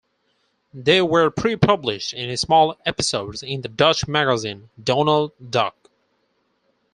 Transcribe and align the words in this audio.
They 0.73 0.99
were 1.03 1.29
pre-published 1.29 2.13
in 2.13 2.35
small 2.35 2.75
episodes 2.87 3.43
in 3.43 3.61
the 3.61 3.67
Dutch 3.67 4.07
magazine 4.07 4.71
"Donald 4.83 5.31
Duck". 5.51 5.75